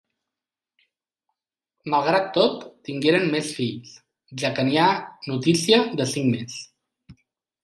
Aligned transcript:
Malgrat 1.93 2.31
tot, 2.37 2.65
tingueren 2.89 3.27
més 3.35 3.51
fills, 3.59 3.93
ja 4.45 4.53
que 4.57 4.67
n'hi 4.71 4.81
ha 4.87 4.91
notícia 5.35 5.83
de 6.01 6.09
cinc 6.15 6.35
més. 6.39 6.59